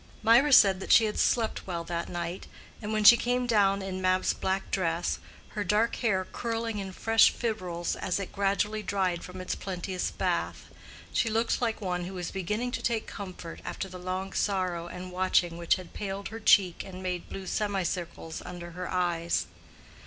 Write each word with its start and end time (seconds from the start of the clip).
Mirah 0.23 0.51
said 0.51 0.79
that 0.79 0.91
she 0.91 1.05
had 1.05 1.19
slept 1.19 1.67
well 1.67 1.83
that 1.83 2.09
night; 2.09 2.47
and 2.81 2.91
when 2.91 3.03
she 3.03 3.15
came 3.15 3.45
down 3.45 3.83
in 3.83 4.01
Mab's 4.01 4.33
black 4.33 4.71
dress, 4.71 5.19
her 5.49 5.63
dark 5.63 5.97
hair 5.97 6.25
curling 6.33 6.79
in 6.79 6.91
fresh 6.91 7.29
fibrils 7.29 7.95
as 7.95 8.19
it 8.19 8.31
gradually 8.31 8.81
dried 8.81 9.23
from 9.23 9.39
its 9.39 9.53
plenteous 9.53 10.09
bath, 10.09 10.65
she 11.13 11.29
looked 11.29 11.61
like 11.61 11.81
one 11.81 12.05
who 12.05 12.15
was 12.15 12.31
beginning 12.31 12.71
to 12.71 12.81
take 12.81 13.05
comfort 13.05 13.61
after 13.63 13.87
the 13.87 13.99
long 13.99 14.33
sorrow 14.33 14.87
and 14.87 15.11
watching 15.11 15.55
which 15.55 15.75
had 15.75 15.93
paled 15.93 16.29
her 16.29 16.39
cheek 16.39 16.83
and 16.83 17.03
made 17.03 17.29
blue 17.29 17.45
semicircles 17.45 18.41
under 18.43 18.71
her 18.71 18.89
eyes. 18.91 19.45